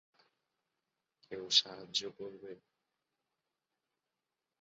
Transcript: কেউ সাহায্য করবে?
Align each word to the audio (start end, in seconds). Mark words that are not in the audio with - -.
কেউ 1.23 1.43
সাহায্য 1.51 2.01
করবে? 2.17 2.51